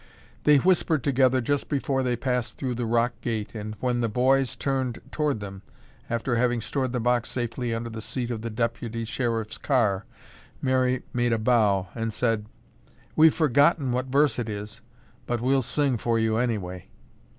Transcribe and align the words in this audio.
They 0.45 0.57
whispered 0.57 1.03
together 1.03 1.41
just 1.41 1.69
before 1.69 2.01
they 2.01 2.15
passed 2.15 2.57
through 2.57 2.73
the 2.73 2.87
rock 2.87 3.13
gate 3.21 3.53
and 3.53 3.75
when 3.81 4.01
the 4.01 4.09
boys 4.09 4.55
turned 4.55 4.97
toward 5.11 5.41
them, 5.41 5.61
after 6.09 6.35
having 6.37 6.59
stored 6.59 6.91
the 6.91 6.99
box 6.99 7.29
safely 7.29 7.71
under 7.71 7.87
the 7.91 8.01
seat 8.01 8.31
of 8.31 8.41
the 8.41 8.49
Deputy 8.49 9.05
Sheriff's 9.05 9.59
car, 9.59 10.05
Mary 10.59 11.03
made 11.13 11.33
a 11.33 11.37
bow 11.37 11.89
and 11.93 12.11
said, 12.11 12.47
"We've 13.15 13.31
forgotten 13.31 13.91
what 13.91 14.07
verse 14.07 14.39
it 14.39 14.49
is, 14.49 14.81
but 15.27 15.39
we'll 15.39 15.61
sing 15.61 15.97
for 15.99 16.17
you 16.17 16.37
anyway." 16.37 16.87